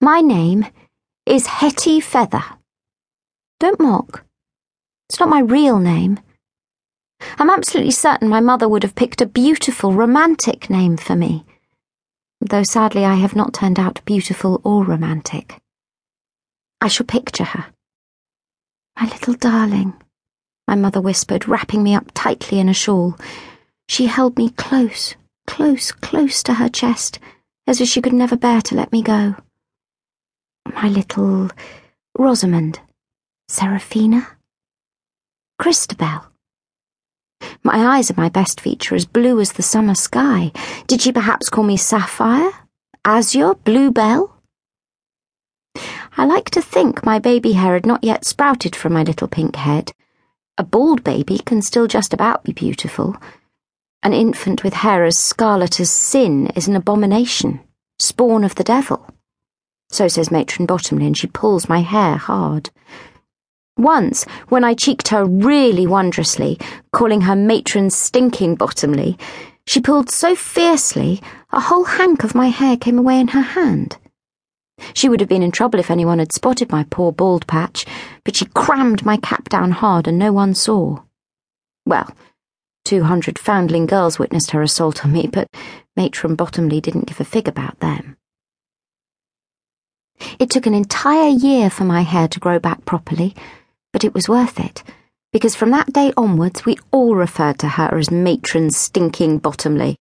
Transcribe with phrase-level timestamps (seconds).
[0.00, 0.66] My name
[1.24, 2.44] is Hetty Feather.
[3.58, 4.26] Don't mock.
[5.08, 6.20] It's not my real name.
[7.38, 11.46] I'm absolutely certain my mother would have picked a beautiful, romantic name for me,
[12.42, 15.56] though sadly I have not turned out beautiful or romantic.
[16.82, 17.72] I shall picture her.
[19.00, 19.94] My little darling,
[20.68, 23.16] my mother whispered, wrapping me up tightly in a shawl.
[23.88, 25.14] She held me close,
[25.46, 27.18] close, close to her chest,
[27.66, 29.36] as if she could never bear to let me go.
[30.76, 31.48] My little
[32.18, 32.80] Rosamond,
[33.48, 34.28] Seraphina,
[35.58, 36.26] Christabel.
[37.62, 40.52] My eyes are my best feature, as blue as the summer sky.
[40.86, 42.50] Did she perhaps call me Sapphire?
[43.06, 43.54] Azure?
[43.54, 44.36] Bluebell?
[46.18, 49.56] I like to think my baby hair had not yet sprouted from my little pink
[49.56, 49.92] head.
[50.58, 53.16] A bald baby can still just about be beautiful.
[54.02, 57.60] An infant with hair as scarlet as sin is an abomination,
[57.98, 59.15] spawn of the devil.
[59.96, 62.68] So says Matron Bottomley, and she pulls my hair hard.
[63.78, 66.58] Once, when I cheeked her really wondrously,
[66.92, 69.16] calling her matron stinking Bottomley,
[69.66, 73.96] she pulled so fiercely a whole hank of my hair came away in her hand.
[74.92, 77.86] She would have been in trouble if anyone had spotted my poor bald patch,
[78.22, 81.04] but she crammed my cap down hard and no one saw.
[81.86, 82.14] Well,
[82.84, 85.48] two hundred foundling girls witnessed her assault on me, but
[85.96, 88.15] Matron Bottomley didn't give a fig about them.
[90.38, 93.34] It took an entire year for my hair to grow back properly
[93.96, 94.82] but it was worth it,
[95.32, 99.96] because from that day onwards we all referred to her as Matron Stinking Bottomley,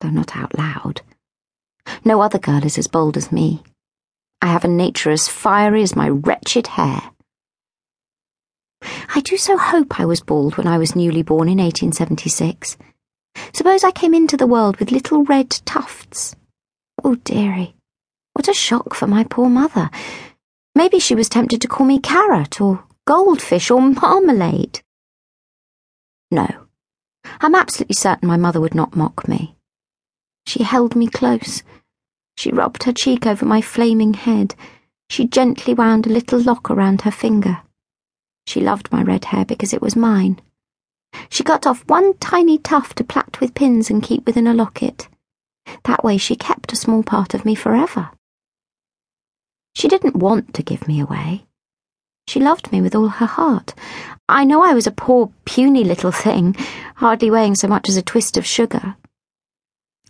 [0.00, 1.00] though not out loud.
[2.04, 3.64] No other girl is as bold as me.
[4.40, 7.02] I have a nature as fiery as my wretched hair.
[9.12, 12.76] I do so hope I was bald when I was newly born in 1876.
[13.52, 16.36] Suppose I came into the world with little red tufts.
[17.02, 17.74] Oh, dearie,
[18.46, 19.90] what a shock for my poor mother.
[20.76, 24.82] Maybe she was tempted to call me Carrot or goldfish or marmalade.
[26.30, 26.46] No,
[27.40, 29.56] I'm absolutely certain my mother would not mock me.
[30.46, 31.64] She held me close.
[32.36, 34.54] She rubbed her cheek over my flaming head.
[35.10, 37.62] She gently wound a little lock around her finger.
[38.46, 40.40] She loved my red hair because it was mine.
[41.30, 45.08] She cut off one tiny tuft to plait with pins and keep within a locket.
[45.82, 48.10] That way she kept a small part of me forever.
[49.76, 51.44] She didn't want to give me away.
[52.28, 53.74] She loved me with all her heart.
[54.26, 56.56] I know I was a poor, puny little thing,
[56.94, 58.96] hardly weighing so much as a twist of sugar.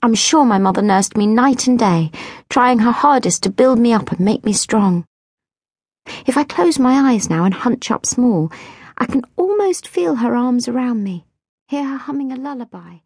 [0.04, 2.12] I'm sure my mother nursed me night and day,
[2.49, 5.04] trying her hardest to build me up and make me strong.
[6.27, 8.53] If I close my eyes now and hunch up small,
[8.97, 11.27] I can almost feel her arms around me,
[11.66, 12.98] hear her humming a lullaby